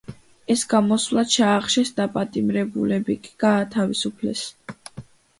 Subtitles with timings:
[0.51, 4.43] ეს გამოსვლა ჩაახშეს, დაპატიმრებულები კი გაათავისუფლეს.